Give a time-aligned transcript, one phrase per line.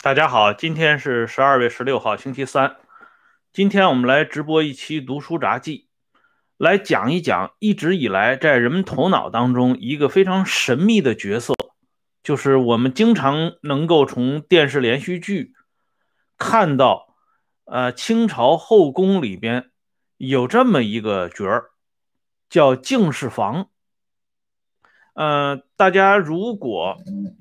[0.00, 2.76] 大家好，今天是十二月十六号，星期三。
[3.52, 5.88] 今天我们来直播一期《读书杂记》，
[6.56, 11.54] 来讲一讲一直以来在人们头脑当中一个非常神秘的角色，
[12.22, 15.54] 就是我们经常能够从电视连续剧
[16.38, 17.14] 看到，
[17.64, 19.70] 呃，清朝后宫里边
[20.16, 21.70] 有这么一个角儿，
[22.48, 23.68] 叫敬事房。
[25.18, 26.96] 呃，大家如果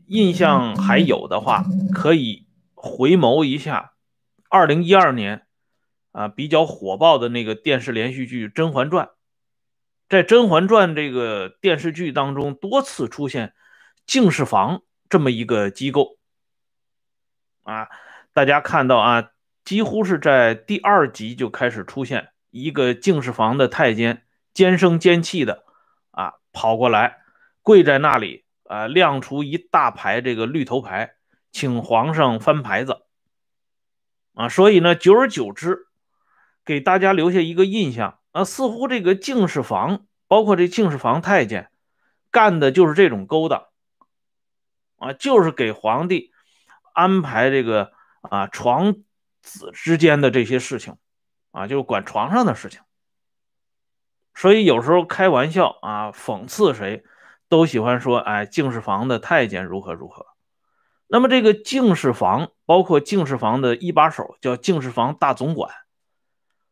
[0.07, 1.63] 印象还有的话，
[1.93, 3.93] 可以回眸一下，
[4.49, 5.45] 二零一二年
[6.11, 9.05] 啊比较火爆的那个电视连续剧《甄嬛传》。
[10.09, 13.53] 在《甄嬛传》这个电视剧当中，多次出现
[14.07, 16.17] 敬事房这么一个机构
[17.61, 17.89] 啊。
[18.33, 19.29] 大家看到啊，
[19.63, 25.63] 几乎是在第二集就开始出现一个敬事房的太监，尖声尖气的
[26.09, 27.19] 啊跑过来。
[27.67, 31.15] 跪在那里啊，亮出一大排这个绿头牌，
[31.51, 33.01] 请皇上翻牌子
[34.35, 34.47] 啊。
[34.47, 35.89] 所以呢，久而久之，
[36.63, 41.69] 给大家留下一个印象啊，似乎这个敬事房，包括这敬事房太监，
[42.31, 43.65] 干的就是这种勾当
[44.95, 46.31] 啊，就是给皇帝
[46.93, 47.91] 安排这个
[48.21, 48.95] 啊床
[49.41, 50.95] 子之间的这些事情
[51.51, 52.79] 啊，就是管床上的事情。
[54.33, 57.03] 所以有时候开玩笑啊，讽刺谁。
[57.49, 60.25] 都喜欢说，哎，敬事房的太监如何如何。
[61.07, 65.73] 那么这个敬事房，包括敬事房的一把手叫敬事房大总管，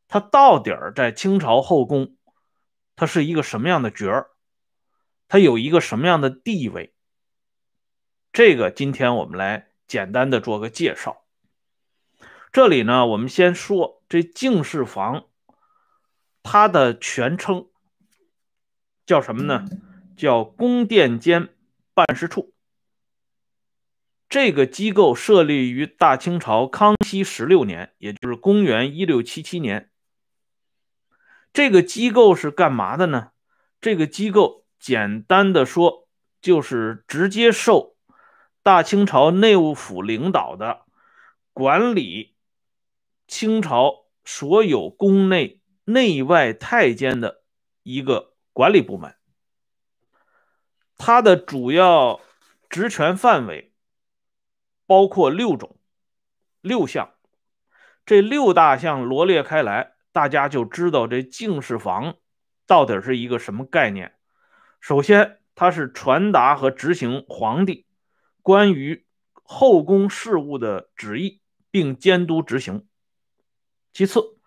[0.08, 2.18] 他到底儿在清朝后宫，
[2.96, 4.28] 他是一个什么样的角儿？
[5.28, 6.94] 他有一个什么样的地位？
[8.34, 11.24] 这个今天我们来简单的做个介绍。
[12.52, 15.26] 这里呢，我们先说这敬事房，
[16.44, 17.70] 它的全称
[19.06, 19.66] 叫什么呢？
[20.16, 21.50] 叫宫殿监
[21.94, 22.54] 办事处，
[24.30, 29.90] 这个机构设立于大清朝康熙十六年，也就是公元一六七七年。
[31.54, 33.32] 这个机构是干嘛的呢？
[33.80, 36.08] 这个机构简单的说，
[36.42, 37.96] 就是直接受
[38.64, 40.86] 大清朝内务府领导的，
[41.54, 42.36] 管理
[43.28, 47.44] 清朝所有宫内内外太监的
[47.84, 49.16] 一个管理部门。
[50.98, 52.22] 它的主要
[52.70, 53.74] 职权范围
[54.86, 55.78] 包括六种、
[56.62, 57.14] 六项，
[58.06, 62.16] 这六大项罗列开来，大家就知道这敬事房
[62.66, 64.14] 到底是一个什么概念。
[64.80, 67.86] 首先，它是传达和执行皇帝
[68.42, 71.42] 关于后宫事务的旨意，
[71.72, 72.86] 并监督执行；
[73.92, 74.38] 其次，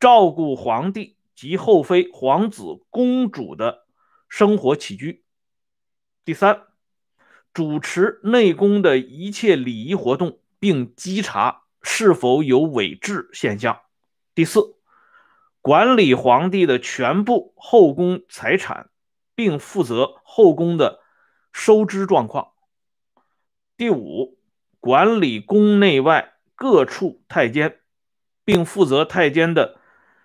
[0.00, 3.86] 照顾皇帝及后妃、皇子、公主的
[4.28, 5.24] 生活起居。
[6.26, 6.62] 第三，
[7.54, 13.82] 主持内宫的一切礼仪活动，并稽查是否有伪制现象。
[14.34, 14.74] 第四，
[15.60, 18.90] 管理皇帝的全部后宫财产，
[19.36, 20.98] 并负责后宫的
[21.52, 22.48] 收支状况。
[23.76, 24.36] 第五，
[24.80, 27.78] 管理宫内外各处太监，
[28.44, 29.78] 并负责太监的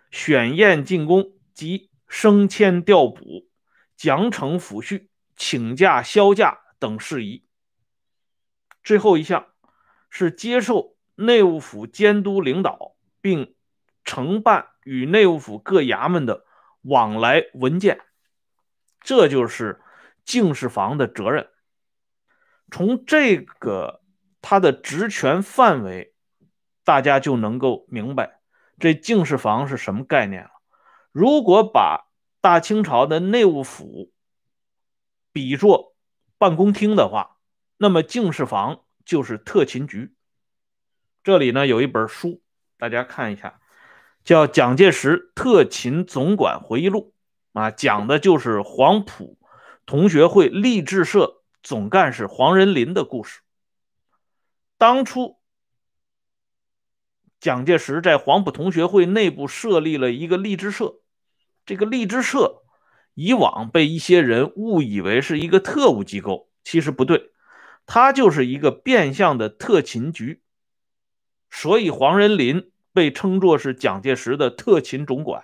[0.10, 3.48] 选验进宫及升迁调补、
[3.96, 5.10] 奖惩抚恤。
[5.44, 7.48] 请假、销假等事宜。
[8.84, 9.48] 最后一项
[10.12, 13.56] 是接受内务府监督领导，并
[14.04, 16.46] 承办与内务府各衙门的
[16.84, 18.02] 往来文件。
[19.00, 19.82] 这就是
[20.24, 21.50] 敬事房的责任。
[22.70, 24.04] 从这个
[24.44, 26.14] 他的职权范围，
[26.84, 28.42] 大家就能够明白
[28.78, 30.52] 这敬事房是什么概念了。
[31.12, 34.12] 如果把大清朝的内务府，
[35.32, 35.96] 比作
[36.38, 37.38] 办公厅的话，
[37.78, 40.14] 那么敬事房就是特勤局。
[41.24, 42.42] 这里呢有一本书，
[42.78, 43.60] 大家看一下，
[44.24, 47.14] 叫《蒋介石特勤总管回忆录》
[47.60, 49.38] 啊，讲的就是黄埔
[49.86, 53.42] 同学会励志社总干事黄仁霖的故事。
[54.78, 55.38] 当初
[57.40, 60.96] 蒋介石在黄埔同学会内部设立了一个励志社，
[61.66, 62.64] 这个励志社。
[63.14, 67.32] 以往被一些人误以为是一个特务机构，其实不对，
[67.86, 70.42] 它就是一个变相的特勤局。
[71.50, 75.44] 所以黄仁霖被称作是蒋介石的特勤总管。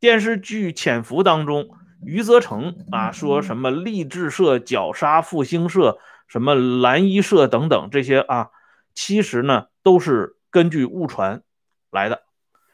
[0.00, 1.68] 电视剧《潜伏》当中，
[2.04, 8.50] 余则成啊说什么励志社绞杀复兴社，什么蓝衣社等等这些啊，
[8.94, 11.42] 其实呢都是根据误传
[11.90, 12.24] 来的。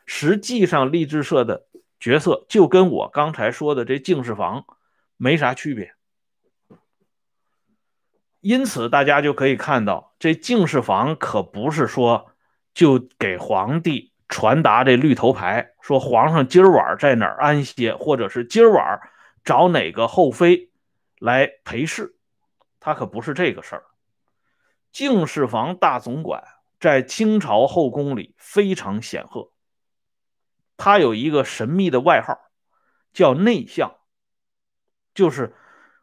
[0.06, 1.66] 实际上励志社的。
[2.02, 4.64] 角色就跟我刚才说的这敬事房
[5.16, 5.94] 没啥区别。
[8.40, 12.32] 因此，大家就可以看到，这敬事房可不是说
[12.74, 19.00] 就给皇帝传达这绿头牌，说皇上今儿晚在哪儿安歇，或者是今儿晚
[19.44, 20.72] 找哪个后妃
[21.20, 22.16] 来陪侍，
[22.80, 23.84] 他可不是这个事儿。
[24.90, 26.42] 敬事房大总管
[26.80, 29.51] 在清朝后宫里非常显赫，
[30.84, 32.40] 他有一个神秘的外号，
[33.12, 34.00] 叫内相，
[35.14, 35.54] 就是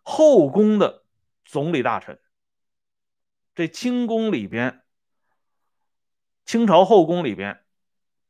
[0.04, 1.04] 后宫的
[1.44, 2.18] 总理大臣。
[3.56, 4.84] 这清宫里边，
[6.46, 7.60] 清朝后宫里边，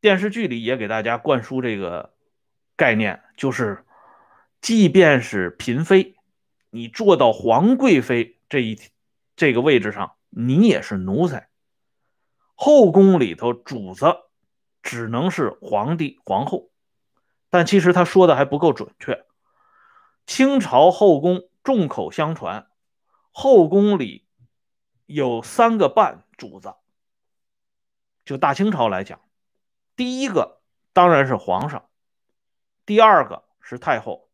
[0.02, 2.16] 电视剧里也给大家灌输这个
[2.76, 3.86] 概念，就是
[4.60, 6.16] 即便是嫔妃，
[6.72, 8.80] 你做到皇贵妃这一
[9.36, 11.52] 这个位置上，你也是奴才。
[12.56, 14.08] 后宫里头主子
[14.90, 16.72] 只能是皇帝、皇后，
[17.52, 19.24] 但其实他说的还不够准确。
[20.26, 22.68] 清朝后宫众口相传，
[23.32, 24.26] 后宫里。
[25.06, 26.74] 有三个半主子，
[28.26, 29.22] 就大清朝来讲，
[29.96, 30.60] 第一个
[30.92, 31.88] 当然是皇上，
[32.88, 34.28] 第二个是太后，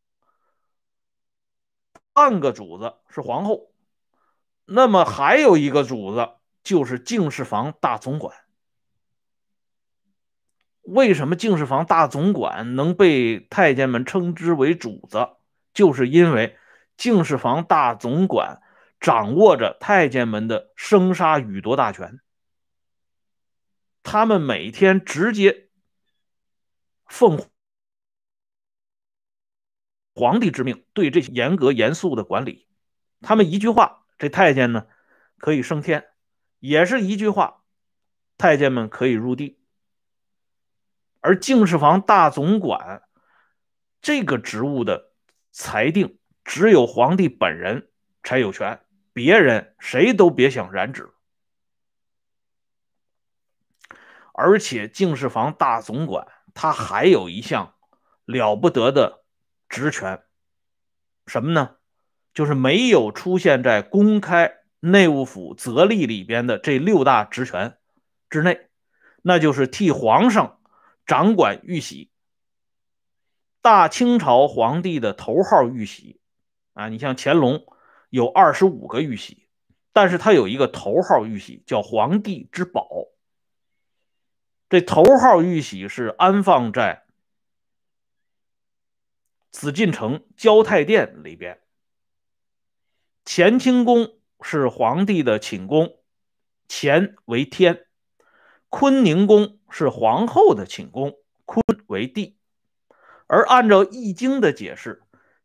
[2.13, 3.71] 半个主子是皇后，
[4.63, 6.29] 那么还有一个主子
[6.63, 8.44] 就是敬事房大总管。
[10.85, 15.29] 为什么敬事房大总管能被太监们称之为主子？
[15.73, 16.57] 就是因为
[16.97, 18.61] 敬事房大总管。
[18.97, 22.21] 掌握着太监们的生杀予夺大权，
[24.01, 25.67] 他们每天直接
[27.05, 27.45] 奉
[30.15, 32.67] 皇帝之命对这些严格严肃的管理。
[33.21, 34.87] 他们一句话，这太监呢
[35.37, 35.99] 可以升天；
[36.59, 37.63] 也是一句话，
[38.37, 39.59] 太监们可以入地。
[41.25, 43.01] 而敬事房大总管
[43.99, 45.09] 这个职务的
[45.51, 47.89] 裁定，只有皇帝本人
[48.21, 48.79] 才有权。
[49.11, 51.09] 别人谁都别想染指，
[54.33, 57.73] 而且敬事房大总管他还有一项
[58.25, 59.23] 了不得的
[59.67, 60.21] 职权，
[61.25, 61.77] 什么呢？
[62.35, 67.79] 就是没有出现在公开内务府则例里边的这六大职权
[68.29, 68.67] 之内，
[69.23, 70.59] 那就是替皇上
[71.05, 72.11] 掌管玉玺。
[73.61, 76.19] 大清朝皇帝的头号玉玺
[76.73, 77.65] 啊，你像乾隆。
[78.11, 79.49] 有二十五个玉玺，
[79.91, 82.87] 但是他有一个头号玉玺，叫皇帝之宝。
[84.69, 87.03] 这头号玉玺是安放在
[89.51, 91.59] 紫禁城交泰殿里边。
[93.25, 95.97] 乾清宫是皇帝的寝宫，
[96.69, 97.75] 乾为天；
[98.69, 102.37] 坤宁宫是皇后的寝宫，坤为地。
[103.27, 105.03] 而按照《易经》的解释，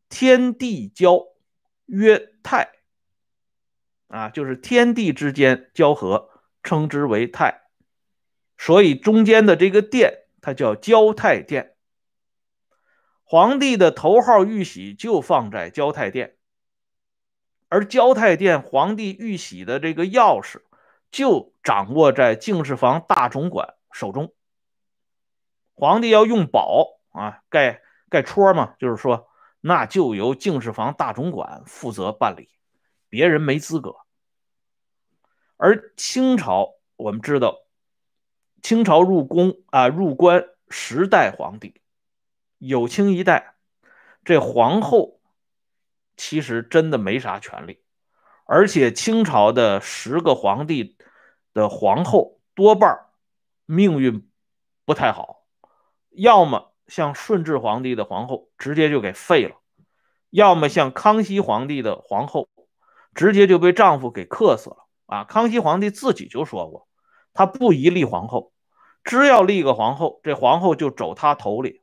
[0.09, 1.27] 天地交。
[1.87, 2.71] 曰泰，
[4.07, 6.31] 啊，就是天地之间交合，
[6.63, 7.63] 称之为泰，
[8.57, 11.75] 所以中间的这个殿，它叫交泰殿。
[13.25, 16.37] 皇帝的头号玉玺就放在交泰殿，
[17.69, 20.63] 而交泰殿皇帝玉玺的这个钥匙
[21.11, 24.33] 就掌握在敬事房大总管手中。
[25.75, 29.27] 皇帝要用宝啊，盖盖戳嘛，就是说。
[29.63, 32.49] 那就由敬事房大总管负责办理，
[33.11, 33.95] 别人没资格。
[35.59, 37.59] 而清朝，我们知道，
[38.63, 41.83] 清朝入宫啊，入关十代皇帝，
[42.57, 43.55] 有清一代，
[44.25, 45.21] 这皇后
[46.17, 47.83] 其实真的没啥权利，
[48.47, 50.97] 而且清朝的十个皇帝
[51.53, 53.10] 的皇后多半
[53.73, 54.29] 命运
[54.85, 55.45] 不太好，
[56.11, 56.69] 要么。
[56.89, 59.55] 像顺治皇帝的皇后直接就给废了，
[60.31, 62.49] 要么像康熙皇帝的皇后
[63.15, 65.23] 直接就被丈夫给克死了啊！
[65.23, 66.89] 康熙皇帝自己就说过，
[67.33, 68.53] 他不宜立皇后，
[69.05, 71.81] 只要立个皇后，这皇后就走他头里。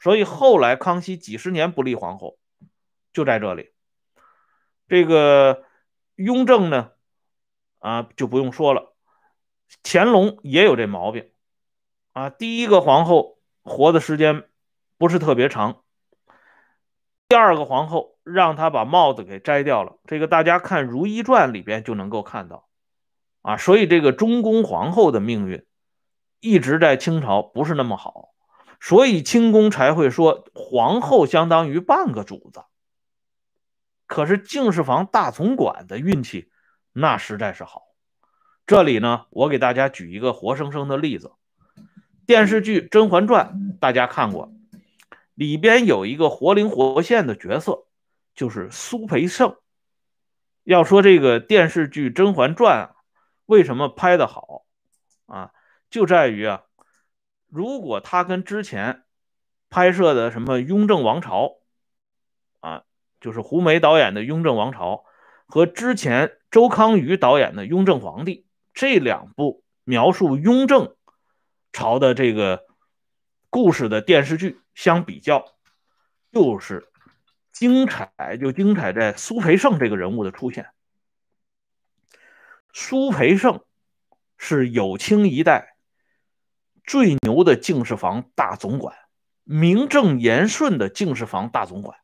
[0.00, 2.38] 所以后来康熙几十年不立皇后，
[3.12, 3.72] 就在这里。
[4.88, 5.64] 这个
[6.14, 6.92] 雍正呢，
[7.80, 8.95] 啊就不用说了，
[9.82, 11.30] 乾隆也有这毛病
[12.12, 13.36] 啊，第一个皇后。
[13.68, 14.44] 活的时间
[14.96, 15.82] 不是特别长。
[17.26, 22.68] 第二个皇后让他把帽子给摘掉了，这个大家看《如懿传》里边就能够看到
[23.42, 23.56] 啊。
[23.56, 25.66] 所以这个中宫皇后的命运
[26.38, 28.28] 一直在清朝不是那么好，
[28.78, 32.62] 所以清宫才会说皇后相当于半个主子。
[34.06, 36.52] 可是敬事房大总管的运气
[36.92, 37.85] 那实在是好。
[38.66, 41.30] 这里呢，我给大家举一个活生生的例子。
[42.26, 44.52] 电视剧《甄嬛传》大家看过，
[45.34, 47.84] 里边有一个活灵活现的角色，
[48.34, 49.54] 就是苏培盛。
[50.64, 52.96] 要说这个电视剧《甄嬛传》啊，
[53.46, 54.64] 为什么拍的好
[55.26, 55.52] 啊？
[55.88, 56.64] 就在于啊，
[57.48, 59.04] 如果他跟之前
[59.70, 61.44] 拍摄的什么《雍正王朝》
[62.58, 62.82] 啊，
[63.20, 64.94] 就是胡梅导演的《雍正王朝》，
[65.46, 68.40] 和之前周康瑜导演的《雍正皇帝》
[68.76, 70.94] 这两部描述雍正
[71.72, 72.66] 朝的这个
[73.48, 75.56] 故事的电视剧相比较，
[76.30, 76.92] 就是
[77.52, 80.68] 精彩就精彩在苏培盛这个人物的出现。
[82.74, 83.64] 苏培盛
[84.36, 85.78] 是有清一代
[86.84, 88.94] 最牛的敬事房大总管。
[89.42, 91.98] 名正言顺的敬事房大总管，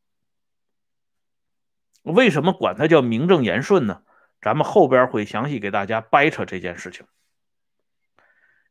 [2.00, 4.04] 为什么管他叫名正言顺呢？
[4.42, 7.06] 咱们后边会详细给大家掰扯这件事情。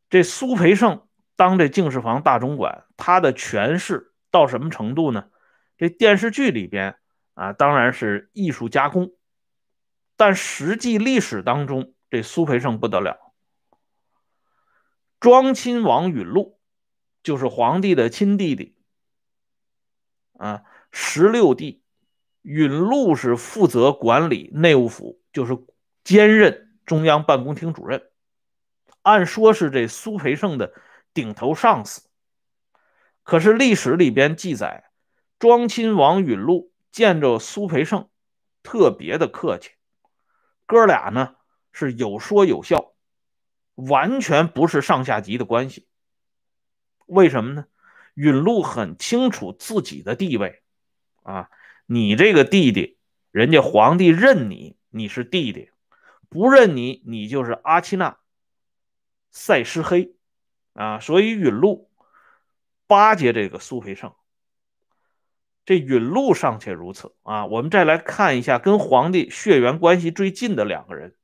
[0.09, 5.29] 这苏培盛当这敬事房大总管，他的权势到什么程度呢？
[5.77, 6.97] 这电视剧里边
[7.33, 9.13] 啊，当然是艺术加工，
[10.15, 13.33] 但实际历史当中，这苏培盛不得了。
[15.19, 16.59] 庄亲王允禄。
[17.23, 18.75] 就是皇帝的亲弟弟
[20.39, 21.83] 啊，十六弟
[22.41, 25.57] 允禄是负责管理内务府，就是
[26.03, 28.09] 兼任中央办公厅主任，
[29.01, 30.73] 按说是这苏培盛的
[31.13, 32.09] 顶头上司。
[33.23, 34.91] 可是历史里边记载，
[35.39, 38.09] 庄亲王允禄见着苏培盛
[38.63, 39.71] 特别的客气，
[40.65, 41.35] 哥俩呢
[41.71, 42.93] 是有说有笑，
[43.75, 45.87] 完全不是上下级的关系。
[47.05, 47.65] 为什么呢？
[48.13, 50.61] 允禄很清楚自己的地位
[51.23, 51.49] 啊！
[51.85, 52.97] 你这个弟弟，
[53.31, 55.71] 人家皇帝认你，你是弟弟；
[56.29, 58.17] 不认你，你就是阿契那
[59.31, 60.13] 塞施黑
[60.73, 60.99] 啊！
[60.99, 61.89] 所以允禄
[62.87, 64.13] 巴结这个苏培盛。
[65.65, 67.45] 这允禄尚且如此啊！
[67.45, 71.15] 我们再来看一下跟皇帝血缘关系最近的两个人：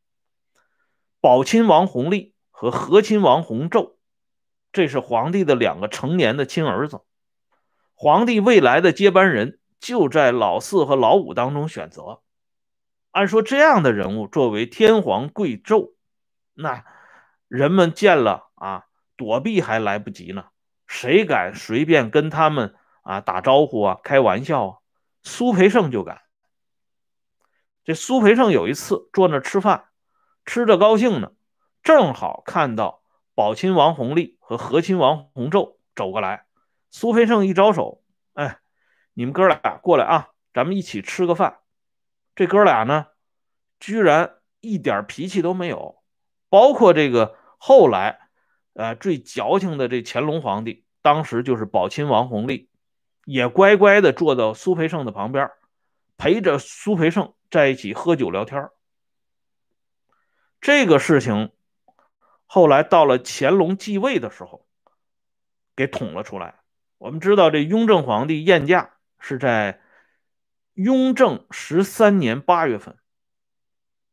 [1.20, 3.96] 保亲王弘历和和亲王弘昼。
[4.72, 7.02] 这是皇帝的两个成年的亲儿子，
[7.96, 12.22] 皇帝未来的接班人就在老四和老五当中选择。
[13.18, 15.94] 按说这样的人物作为天皇贵胄，
[16.54, 16.86] 那
[17.48, 20.50] 人们见了啊，躲避还来不及呢，
[20.86, 24.78] 谁敢随便跟他们啊打招呼啊、开玩笑啊？
[25.24, 26.22] 苏培盛就敢。
[27.84, 29.86] 这苏培盛有一次坐那吃饭，
[30.46, 31.32] 吃着高兴呢，
[31.82, 33.02] 正好看到。
[33.34, 36.46] 保亲王弘历和和亲王弘昼走过来，
[36.92, 38.60] 苏培盛一招手，哎，
[39.14, 41.58] 你们哥俩过来啊，咱们一起吃个饭。
[42.38, 43.08] 这哥俩呢，
[43.80, 46.02] 居然一点脾气都没有，
[46.48, 48.30] 包括这个后来，
[48.74, 52.70] 呃，最矫情的这乾隆皇帝，当时就是宝亲王弘历，
[53.26, 55.50] 也乖乖的坐到苏培盛的旁边，
[56.16, 58.70] 陪着苏培盛在一起喝酒聊天。
[60.62, 61.52] 这个事情。
[62.50, 64.66] 后来到了乾隆继位的时候，
[65.76, 66.62] 给捅了出来。
[66.98, 69.82] 我们知道，这雍正皇帝宴驾是在
[70.78, 72.98] 雍正十三年八月份。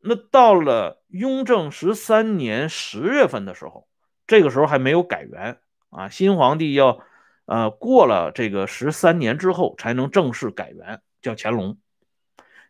[0.01, 3.87] 那到了雍正十三年十月份的时候，
[4.27, 5.59] 这个时候还没有改元
[5.91, 7.01] 啊，新皇帝要
[7.45, 11.77] 呃过了这个十三年之后才能正式改元，叫乾隆。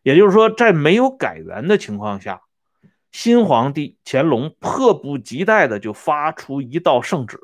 [0.02, 2.42] 也就是说，在没有改元的情况下。
[3.12, 7.38] 新皇帝乾隆迫不及待的就发出一道圣旨，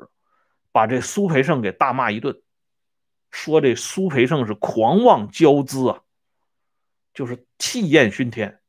[0.73, 2.41] 把这苏培盛给大骂一顿，
[3.31, 6.01] 说这苏培盛是狂妄骄恣啊，
[7.13, 8.61] 就是气焰熏天。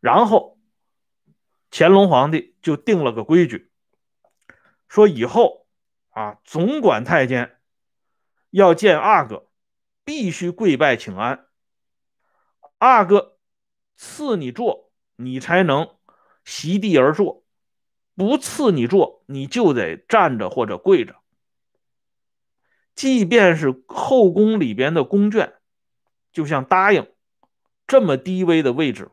[0.00, 0.58] 然后
[1.70, 3.70] 乾隆皇帝就定了个规矩，
[4.88, 5.66] 说以后
[6.10, 7.58] 啊，总管太监
[8.50, 9.48] 要见阿哥，
[10.04, 11.46] 必须跪拜请安，
[12.78, 13.34] 阿哥。
[13.98, 15.96] 赐你坐，你才能
[16.44, 17.46] 席地而坐；
[18.14, 21.16] 不赐你坐，你就得站着或者跪着。
[22.94, 25.54] 即便是后宫里边的宫眷，
[26.36, 27.10] 就像答应
[27.86, 29.10] 这么低微的位置，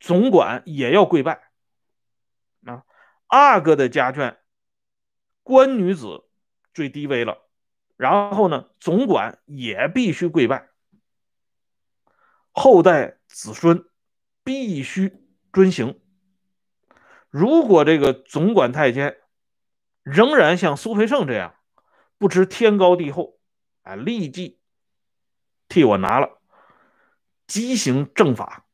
[0.00, 1.52] 总管也要跪拜。
[2.66, 2.82] 啊，
[3.28, 4.38] 阿哥的家眷，
[5.44, 6.24] 官女子
[6.74, 7.48] 最低微了，
[7.96, 10.70] 然后呢，总管也必须跪拜。
[12.50, 13.88] 后代子孙
[14.42, 15.16] 必须
[15.52, 16.00] 遵行。
[17.28, 19.16] 如果这个总管太监
[20.02, 21.54] 仍然像苏培盛这样
[22.18, 23.38] 不知天高地厚，
[23.82, 24.59] 啊，立即
[25.70, 26.42] 替我拿了
[27.46, 28.66] 畸形正法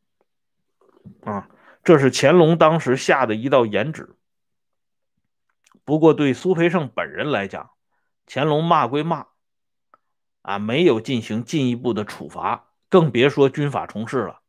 [1.23, 1.49] 啊！
[1.85, 4.17] 这是乾隆当时下的一道严旨。
[5.85, 7.71] 不过对苏培盛本人来讲，
[8.27, 9.29] 乾隆骂归骂
[10.43, 14.41] 啊，没有进行进一步的处罚，更别说军法从事了。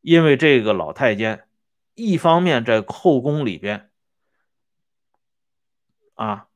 [0.00, 1.48] 因为这个老太监，
[1.94, 3.90] 一方面在后宫里边
[6.14, 6.48] 啊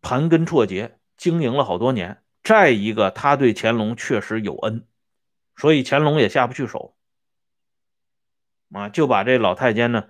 [0.00, 4.86] 盘根错节，经营了好多年；再一个，他对乾隆确实有恩，
[5.56, 6.96] 所以乾隆也下不去手
[8.72, 10.08] 啊，就把这老太监呢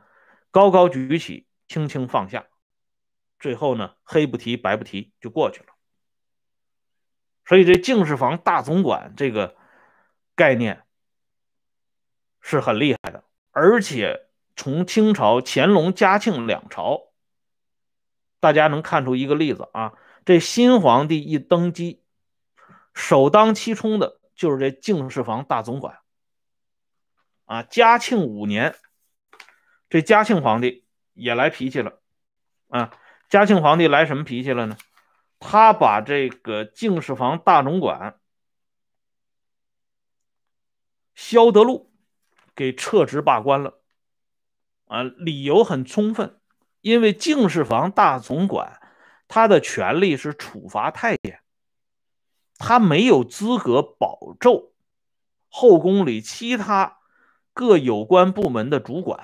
[0.51, 2.47] 高高举起，轻轻放下，
[3.39, 5.67] 最后呢黑不提白不提就过去了。
[7.45, 9.57] 所以这敬事房大总管这个
[10.35, 10.85] 概念。
[12.45, 13.23] 是很厉害的，
[13.53, 17.12] 而且从清朝乾隆、嘉庆两朝，
[18.41, 19.93] 大家能看出一个例子啊。
[20.25, 22.02] 这新皇帝一登基，
[22.95, 25.99] 首当其冲的就是这敬事房大总管。
[27.45, 28.75] 啊，嘉庆五年，
[29.89, 32.01] 这嘉庆皇帝也来脾气了。
[32.69, 32.97] 啊，
[33.29, 34.77] 嘉庆皇帝来什么脾气了呢？
[35.39, 38.19] 他把这个敬事房大总管
[41.15, 41.91] 萧德禄。
[42.55, 43.81] 给撤职罢官了，
[44.85, 46.39] 啊，理由很充分，
[46.83, 48.79] 因为敬事房大总管
[49.27, 51.32] 他的权力是处罚太监，
[52.64, 54.73] 他没有资格保奏
[55.49, 56.99] 后宫里其他
[57.52, 59.21] 各有关部门的主管，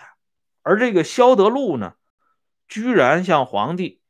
[0.62, 1.94] 而这个萧德禄呢，
[2.66, 4.02] 居然向皇帝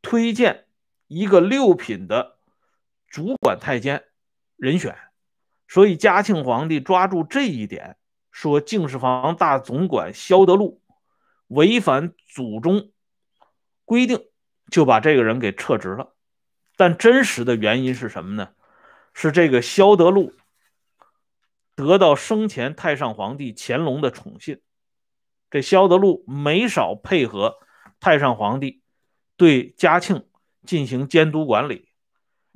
[0.00, 0.64] 推荐
[1.06, 2.38] 一个六品的
[3.08, 4.04] 主管太监
[4.56, 4.96] 人选，
[5.68, 7.96] 所以嘉庆皇帝抓住这一点。
[8.30, 10.80] 说敬事房大总管萧德禄
[11.48, 12.90] 违反祖宗
[13.84, 14.24] 规定，
[14.70, 16.14] 就把这个人给撤职了。
[16.78, 18.54] 但真实的原因是什么呢？
[19.12, 20.32] 是这个萧德禄
[21.74, 24.60] 得到生前太上皇帝乾隆的宠信，
[25.50, 27.58] 这萧德禄没少配合
[28.00, 28.82] 太上皇帝
[29.36, 30.26] 对嘉庆
[30.64, 31.88] 进行监督管理，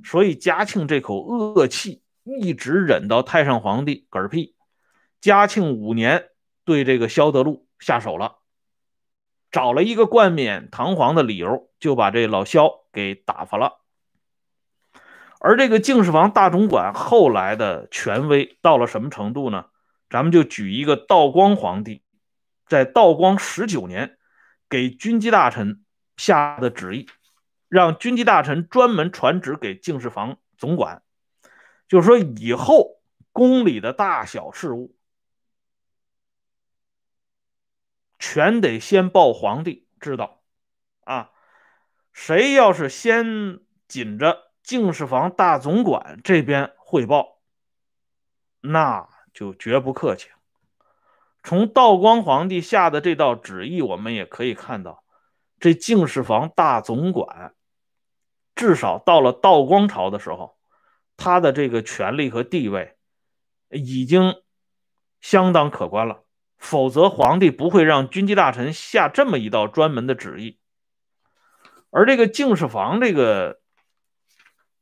[0.04, 4.54] 所以嘉庆这口恶气一直忍到太上皇帝嗝屁。
[5.20, 6.28] 嘉庆五年，
[6.64, 8.38] 对这个萧德禄下手了，
[9.50, 13.80] 找了一个冠冕堂皇的理由，就把这老萧给打发了。
[15.46, 19.66] 而这个敬事房大总管后来的权威到了什么程度呢？
[20.10, 22.02] 咱们就举一个道光皇帝
[22.66, 24.18] 在道光十九年
[24.68, 25.84] 给军机大臣
[26.16, 27.08] 下的旨意，
[27.68, 31.02] 让军机大臣专门传旨给敬事房总管，
[31.86, 34.96] 就是说以后宫里的大小事务。
[38.18, 40.42] 全得先报皇帝知道，
[41.04, 41.30] 啊，
[42.12, 47.38] 谁要是先紧着敬事房大总管这边汇报，
[48.60, 50.28] 那就绝不客气。
[51.44, 55.04] 从道光皇帝下的这道旨意，我们也可以看到，
[55.60, 57.54] 这敬事房大总管
[58.56, 60.58] 至少到了道光朝的时候，
[61.16, 62.96] 他的这个权力和地位
[63.70, 64.34] 已经
[65.20, 66.24] 相当可观了。
[66.58, 70.58] 否则，皇帝不会让军机大臣下这么一道专门的旨意。
[71.90, 73.60] 而这个敬事房，这个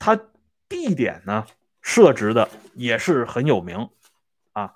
[0.04, 0.20] 它
[0.68, 1.46] 地点呢
[1.80, 3.88] 设置的也是很有名
[4.52, 4.74] 啊，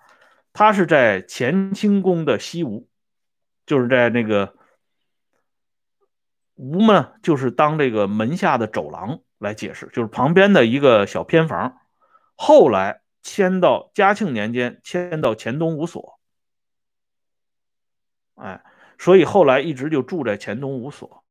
[0.55, 2.89] 它是在乾清宫的西屋，
[3.67, 4.57] 就是在那个
[6.55, 11.77] 吴呢，就是当这个门下的走廊来解释，就是旁边的一个小偏房。
[12.35, 16.19] 后来迁到嘉庆年间，迁到乾东五所。
[18.37, 18.65] 哎，
[18.97, 21.23] 所以后来一直就住在乾东五所。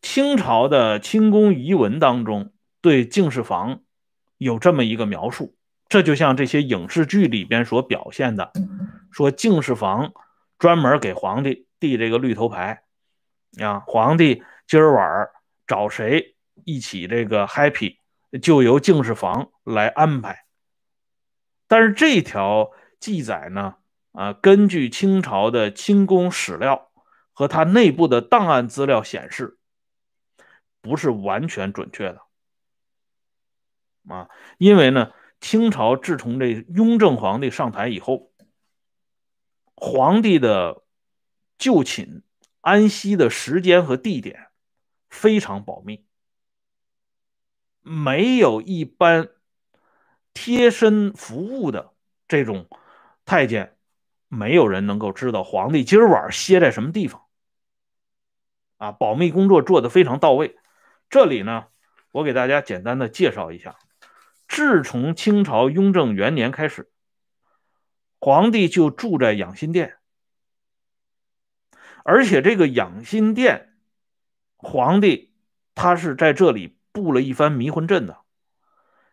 [0.00, 3.80] 清朝的清宫遗文当中对敬事房
[4.36, 5.56] 有这么一个描述，
[5.88, 8.52] 这就像这些影视剧里边所表现的，
[9.10, 10.12] 说敬事房
[10.58, 12.82] 专门给皇帝递这个绿头牌，
[13.60, 15.30] 啊，皇帝今儿晚
[15.66, 17.96] 找谁一起这个 happy，
[18.42, 20.44] 就由敬事房来安排。
[21.68, 23.76] 但是这条记载呢？
[24.12, 26.90] 啊，根据清朝的清宫史料
[27.32, 29.56] 和它内部的档案资料显示，
[30.82, 32.20] 不是完全准确的。
[34.08, 38.30] 啊，因为呢，清朝自从这雍正皇帝上台以后，
[39.74, 40.82] 皇帝的
[41.58, 42.22] 就寝
[42.60, 44.48] 安息的时间和地点
[45.08, 46.04] 非常保密，
[47.80, 49.28] 没有一般
[50.34, 51.92] 贴身服务的
[52.26, 52.68] 这种
[53.24, 53.76] 太监。
[54.34, 57.26] 没有人能够知道皇帝今儿晚歇在什么地方，
[58.78, 60.56] 啊，保密工作做得非常到位。
[61.10, 61.66] 这里呢，
[62.12, 63.76] 我给大家简单的介绍一下：
[64.52, 66.92] 自从清朝雍正元年开始，
[68.20, 69.96] 皇帝就住在养心殿，
[72.04, 73.72] 而且这个养心殿，
[74.58, 75.32] 皇帝
[75.74, 78.18] 他是在这里布了一番迷魂阵的，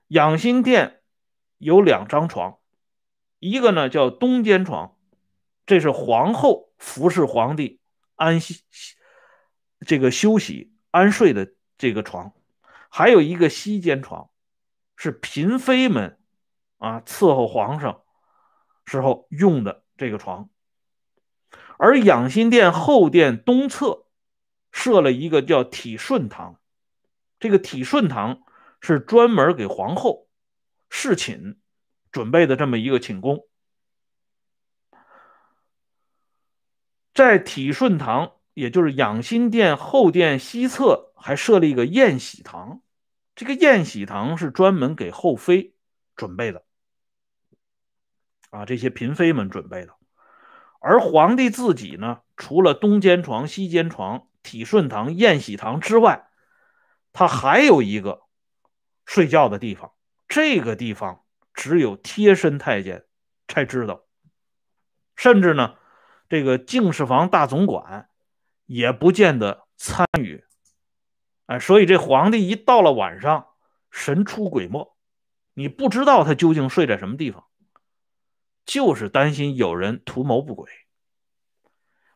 [0.10, 1.00] 养心殿
[1.58, 2.58] 有两张床，
[3.40, 4.98] 一个呢叫东间床，
[5.66, 7.80] 这是皇后服侍皇帝
[8.18, 8.66] 安息、
[9.88, 12.34] 这个休息、安睡的这个床；
[12.90, 14.30] 还有一个西间床，
[15.02, 16.20] 是嫔妃们
[16.78, 18.02] 啊伺候皇上
[18.86, 20.50] 时候用的这个床。
[21.78, 24.08] 而养心殿后殿东侧
[24.74, 26.60] 设了一个叫体顺堂，
[27.40, 28.42] 这个体顺堂
[28.82, 30.28] 是专门给皇后
[30.90, 31.62] 侍寝
[32.12, 33.48] 准备的这么一个寝宫。
[37.14, 42.82] 在体顺堂，也就是养心殿后殿西侧，还设了一个宴喜堂，
[43.40, 45.74] 这个宴喜堂是专门给后妃
[46.18, 46.66] 准备的，
[48.50, 49.96] 啊，这些嫔妃们准备的。
[50.82, 56.28] 而皇帝自己呢，除了东间床、西间床、体顺堂、宴喜堂之外，
[57.14, 58.24] 他还有一个
[59.06, 59.94] 睡觉的地方。
[60.28, 61.24] 这个地方
[61.54, 63.06] 只有贴身太监
[63.48, 64.04] 才知道，
[65.16, 65.76] 甚至呢，
[66.28, 68.10] 这个敬事房大总管
[68.66, 70.44] 也不见得参与。
[71.50, 73.48] 哎，所以这皇帝一到了晚上，
[73.90, 74.96] 神出鬼没，
[75.56, 77.44] 你不知道他究竟睡在什么地方。
[78.66, 80.70] 就是担心有人图谋不轨，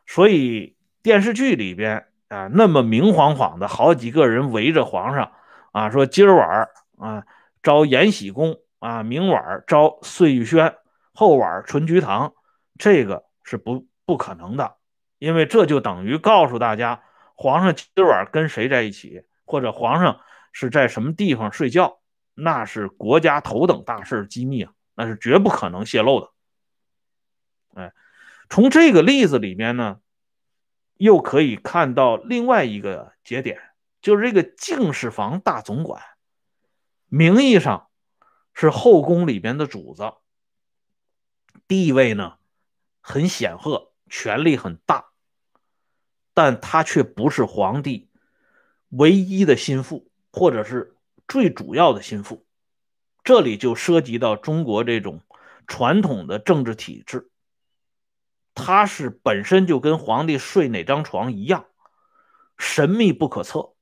[0.06, 5.32] 所以电视剧里边啊，那么明晃晃的好几个人围着皇上
[5.72, 7.26] 啊，说今儿晚啊
[7.60, 10.76] 招延禧宫啊，明晚招碎玉轩，
[11.12, 12.34] 后晚纯菊堂，
[12.78, 14.76] 这个是不不可能的，
[15.18, 17.02] 因为这就等于告诉大家，
[17.34, 20.20] 皇上今晚跟谁在一起，或者皇上
[20.52, 22.00] 是在什么地方睡觉，
[22.34, 26.30] 那是国家头等大事机密啊，那是绝不可能泄露的。
[27.74, 27.92] 哎，
[28.48, 30.00] 从这个例子里面呢，
[30.96, 33.60] 又可以看到另外一个节点，
[34.00, 36.02] 就是这个敬事房大总管，
[37.08, 37.88] 名义上
[38.52, 40.12] 是后宫里边的主子，
[41.66, 42.38] 地位呢
[43.00, 45.06] 很显赫，权力很大，
[46.34, 48.10] 但他却不是皇帝
[48.88, 52.44] 唯一的心腹，或者是最主要的心腹。
[53.22, 55.22] 这里就涉及到中国这种
[55.66, 57.30] 传统的政治体制。
[58.54, 61.66] 他是本身就跟皇帝睡哪张床一样
[62.58, 63.72] 神秘不可测。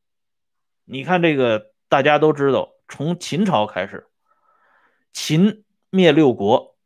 [0.84, 4.08] 你看这个，大家都知道，从秦朝开始，
[5.12, 6.76] 秦灭六国，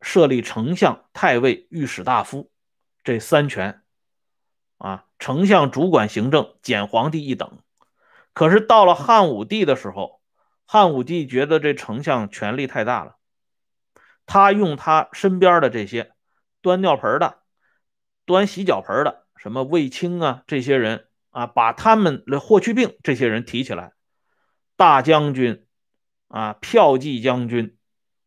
[0.00, 2.50] 设立丞相、太尉、御史大夫
[3.04, 3.82] 这三权，
[4.78, 7.58] 啊，丞相主管行政，减皇帝一等。
[8.32, 10.20] 可是到了汉武帝的时候，
[10.66, 13.16] 汉武帝觉得这丞相权力太大了，
[14.26, 16.12] 他用他身边的这些。
[16.62, 17.42] 端尿盆的、
[18.24, 23.92] 端洗脚盆的，什么卫青啊，这些人啊，把他们的霍去病这些人提起来，
[24.76, 25.64] 大将军
[26.26, 27.78] 啊，骠骑将军，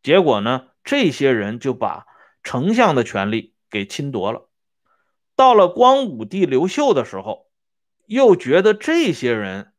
[0.02, 2.06] 结果呢，这些人就把
[2.42, 4.48] 丞相的权力给侵夺了。
[5.40, 7.48] 到了光武帝刘秀的时候，
[8.04, 9.72] 又觉得这些人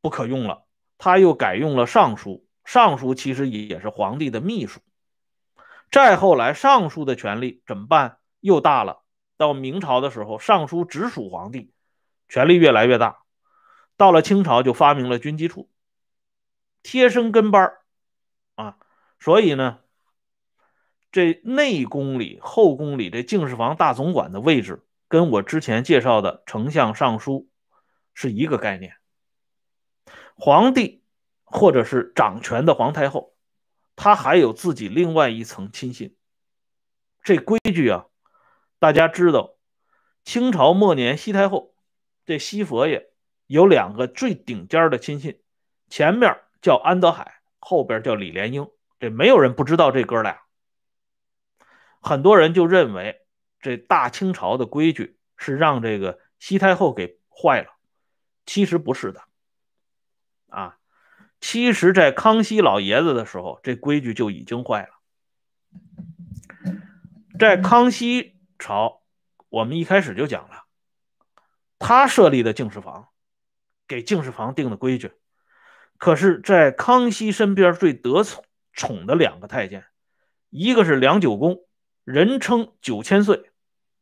[0.00, 0.64] 不可用了，
[0.98, 2.44] 他又改用了尚书。
[2.64, 4.80] 尚书其实也是皇帝的秘书。
[5.92, 8.18] 再后来，尚书的权力怎么办？
[8.40, 9.02] 又大了。
[9.36, 11.72] 到明朝的时候，尚书直属皇帝，
[12.28, 13.22] 权力越来越大。
[13.96, 15.70] 到了清朝，就发明了军机处，
[16.82, 17.72] 贴身跟班
[18.56, 18.78] 啊。
[19.20, 19.78] 所以呢，
[21.12, 27.48] 这内宫里、后宫里这敬事房大总管的位置，跟我之前介绍的丞相、尚书
[28.14, 28.94] 是一个概念。
[30.34, 31.02] 皇帝
[31.44, 33.34] 或者是掌权的皇太后。
[34.02, 36.16] 他还有自己另外一层亲信，
[37.22, 38.06] 这规矩啊，
[38.78, 39.56] 大家知道，
[40.24, 41.74] 清朝末年西太后
[42.24, 43.10] 这西佛爷
[43.46, 45.42] 有两个最顶尖的亲信，
[45.90, 50.40] 前面叫安德海，后边叫李莲英，这没有人不知道这哥俩。
[52.00, 53.20] 很多人就认为
[53.60, 57.68] 这大清朝的规矩是让这个西太后给坏了，
[58.46, 59.22] 其实不是的，
[60.48, 60.76] 啊。
[61.42, 64.90] 其实，在康熙老爷子的时候，这规矩就已经坏了。
[67.38, 69.00] 在康熙朝，
[69.48, 70.64] 我们一开始就讲了，
[71.78, 73.08] 他设立的敬事房，
[73.88, 75.12] 给敬事房定的规矩。
[75.96, 78.22] 可是，在康熙身边最得
[78.74, 79.86] 宠的两个太监，
[80.50, 81.64] 一个是梁九公，
[82.10, 83.44] 人称九千岁；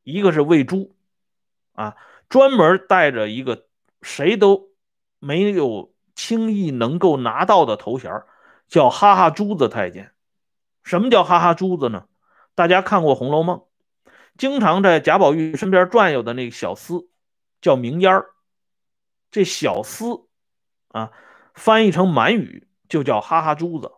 [0.02, 0.96] 一个是魏珠，
[1.72, 1.96] 啊，
[2.28, 3.66] 专门带着一个
[4.02, 4.70] 谁都
[5.18, 5.94] 没有。
[6.20, 8.24] 轻易能够拿到的头衔
[8.66, 10.12] 叫哈哈珠子太监。
[10.82, 12.08] 什么叫哈哈珠子呢？
[12.56, 13.58] 大家看过《红楼梦》，
[14.36, 17.06] 经常在贾宝玉身边转悠的那个小厮
[17.60, 18.30] 叫明烟儿。
[19.30, 20.26] 这小厮
[20.88, 21.12] 啊，
[21.54, 23.92] 翻译成满语就叫哈哈珠子，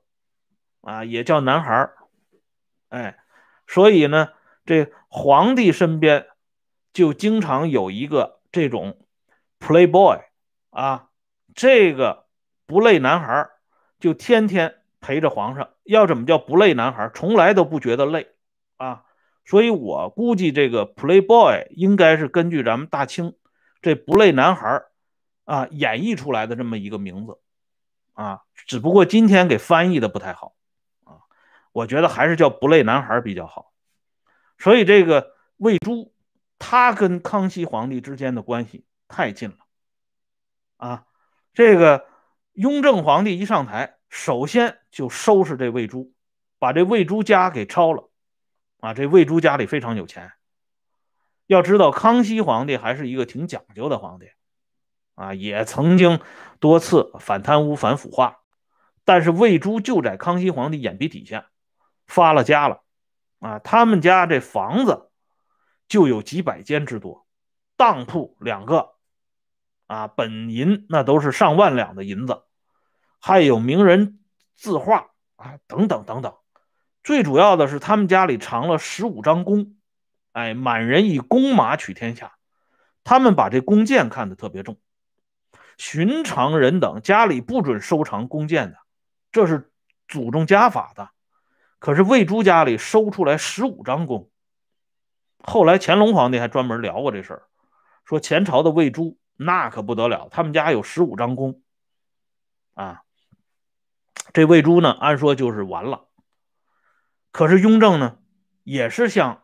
[0.83, 1.97] 啊，也叫男孩儿，
[2.91, 3.19] 哎，
[3.73, 4.31] 所以呢，
[4.67, 6.27] 这皇帝身边
[6.93, 8.99] 就经常有一个这种
[9.61, 10.23] playboy
[10.71, 11.11] 啊，
[11.55, 12.27] 这个
[12.67, 13.49] 不累男孩
[14.01, 15.71] 就天天陪着皇上。
[15.85, 17.13] 要怎么叫不累男孩？
[17.15, 18.27] 从来都不觉得累
[18.77, 19.05] 啊。
[19.45, 23.35] 所以我估计这个 playboy 应该是根据咱们大清
[23.83, 24.83] 这不累男孩
[25.45, 27.39] 啊演绎出来的这么一个名字。
[28.15, 30.55] 啊，只不过今天给翻译的不太好，
[31.73, 33.73] 我觉得还是叫不累男孩比较好。
[34.59, 36.13] 所以这个魏珠，
[36.59, 39.57] 他跟康熙皇帝之间的关系太近了
[40.77, 41.05] 啊。
[41.53, 42.07] 这个
[42.53, 46.13] 雍正皇帝一上台，首先就收拾这魏珠，
[46.59, 48.11] 把这魏珠家给抄了
[48.81, 48.95] 啊。
[48.95, 50.33] 这魏珠家里非常有钱，
[51.47, 54.31] 要知道康熙皇帝还是一个挺讲究的皇帝。
[55.17, 56.19] 啊，也曾经
[56.61, 58.39] 多次反贪污、反腐化，
[59.05, 61.50] 但是魏珠就在康熙皇帝眼皮底下
[62.11, 62.83] 发了家了。
[63.39, 65.09] 啊，他们家这房子
[65.89, 67.27] 就有几百间之多，
[67.79, 68.97] 当铺两个，
[69.87, 72.43] 啊，本银那都是上万两的银子，
[73.19, 74.21] 还有名人
[74.57, 76.35] 字画啊，等等等等。
[77.03, 79.77] 最主要的是，他们家里藏了十五张弓，
[80.33, 82.35] 哎，满人以弓马取天下，
[83.05, 84.79] 他们把这弓箭看得特别重。
[85.79, 88.77] 寻常人等家里不准收藏弓箭的，
[89.33, 89.73] 这是
[90.09, 91.09] 祖宗家法的。
[91.81, 94.31] 可是魏珠家里收出来十五张弓。
[95.43, 97.43] 后来乾隆皇帝还专门聊过这事儿，
[98.05, 101.61] 说前朝的魏珠那可不得了，他们家有十五张弓。
[102.75, 103.03] 啊，
[104.33, 106.07] 这魏珠呢，按说就是完了。
[107.33, 108.19] 可是雍正呢，
[108.63, 109.43] 也是像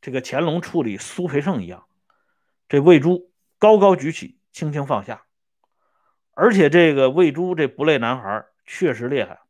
[0.00, 1.86] 这个乾隆处理苏培盛一样，
[2.68, 4.40] 这魏珠高高举起。
[4.52, 5.26] 轻轻放下，
[6.32, 9.40] 而且这个魏珠这不累男孩确实厉害！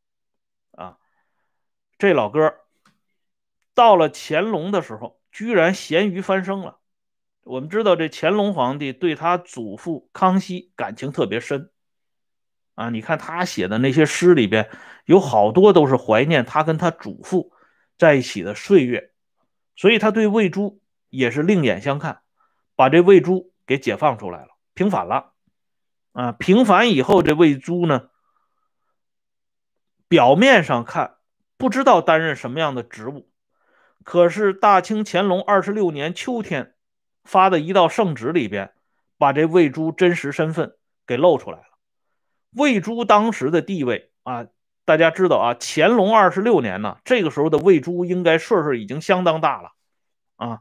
[1.99, 2.55] 这老哥
[3.75, 6.79] 到了乾隆的时候，居然咸鱼翻身了。
[7.43, 11.71] 我们知道这乾隆皇帝对他祖父康熙感情特别深
[12.75, 14.69] 啊，你看他写的那些诗里边
[15.05, 17.53] 有好多都是怀念他跟他祖父
[17.97, 19.13] 在一起的岁月，
[19.77, 22.21] 所以他对魏珠也是另眼相看，
[22.75, 24.49] 把这魏珠给解放出来了。
[24.75, 25.33] 平反了，
[26.13, 28.11] 啊，平反以后，这魏珠呢，
[30.09, 31.16] 表面上看
[31.59, 33.31] 不知道担任什么样的职务，
[34.05, 36.75] 可是大清乾隆二十六年秋天
[37.25, 38.73] 发的一道圣旨里边，
[39.17, 41.65] 把这魏珠真实身份给露出来了。
[42.51, 44.47] 魏珠当时的地位啊，
[44.85, 49.73] 大家知道啊，乾隆二十六年呢，这个时候的魏珠应该岁数已经相当大了，
[50.37, 50.61] 啊，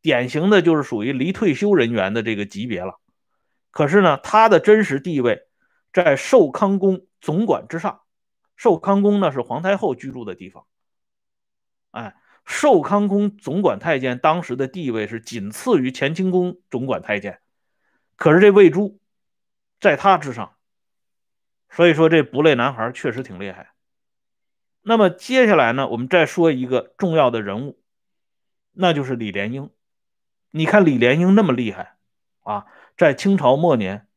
[0.00, 3.00] 典型的就是属于离退休人员的这个级别了。
[3.70, 5.42] 可是呢，他的真实地位
[5.92, 8.00] 在寿康宫总管之上。
[8.56, 10.66] 寿康宫呢是皇太后居住的地方。
[11.90, 17.40] 哎，寿康宫总管太监当时的地位是仅次于乾清宫总管太监。
[18.16, 18.98] 可是这魏珠
[19.80, 20.56] 在他之上，
[21.70, 23.72] 所以说这不累男孩确实挺厉害。
[24.82, 27.80] 那么接下来呢，我们再说一个重要的人物，
[28.72, 29.70] 那就是李莲英。
[30.50, 31.96] 你看李莲英那么厉害
[32.42, 32.66] 啊！
[32.96, 34.08] 在清朝末年，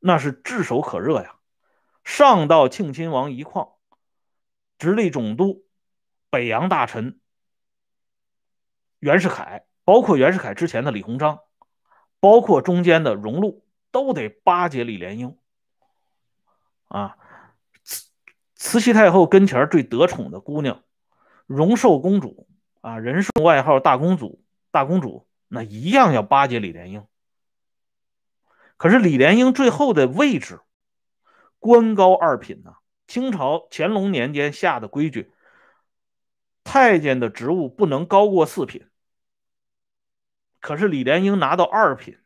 [0.00, 1.34] 那是炙手可热呀。
[2.04, 3.71] 上到庆亲王一矿，
[4.82, 5.64] 直隶总督、
[6.28, 7.20] 北洋大臣
[8.98, 11.38] 袁世凯，包括袁世凯之前的李鸿章，
[12.18, 15.38] 包括中间的荣禄，都得巴结李莲英。
[16.88, 17.16] 啊，
[17.84, 18.10] 慈
[18.56, 20.82] 慈禧太后跟前最得宠的姑娘，
[21.46, 22.48] 荣寿公主
[22.80, 27.06] 啊，人送外号大公主，大公主那一样要巴结李莲英。
[28.76, 30.58] 可是李莲英最后的位置，
[31.60, 32.74] 官高二品呢？
[33.12, 35.30] 清朝乾隆年间下的规矩，
[36.64, 38.88] 太监的职务不能高过四品。
[40.60, 42.16] 可是李莲英拿到二品，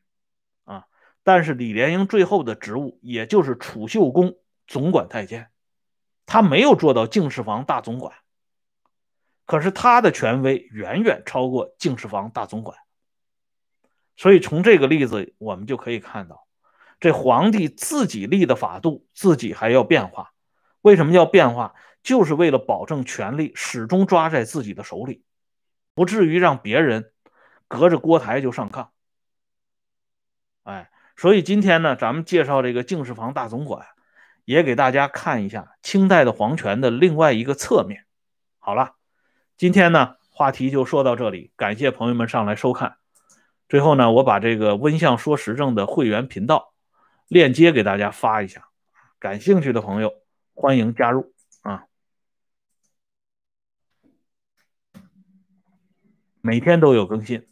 [0.62, 0.87] 啊，
[1.25, 5.51] 但是李莲英最后的职务也就是储秀宫总管太监，
[6.25, 8.14] 他没有做到敬事房大总管。
[9.44, 12.79] 可是他的权威远远超过敬事房大总管，
[14.14, 16.46] 所以从这个例子我们就可以看到。
[17.01, 20.33] 这皇帝自己立的法度，自己还要变化。
[20.87, 21.75] 为什么要变化？
[22.05, 25.25] 就是为了保证权力始终抓在自己的手里，
[25.94, 27.11] 不至于让别人
[27.66, 28.87] 隔着锅台就上炕。
[30.62, 33.85] 哎，所以今天呢，咱们介绍这个敬事房大总管，
[34.44, 38.05] 也给大家看一下清代的皇权的另外一个侧面。
[38.61, 38.92] 好了，
[39.57, 42.99] 今天呢话题就说到这里，感谢朋友们上来收看。
[43.68, 46.72] 最后呢，我把这个温相说时政的会员频道。
[47.27, 48.68] 链接给大家发一下，
[49.18, 50.14] 感兴趣的朋友，
[50.57, 51.87] 欢迎加入啊！
[56.40, 57.47] 每天都有更新。